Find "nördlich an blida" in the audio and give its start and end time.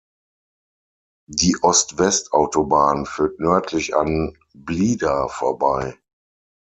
3.39-5.27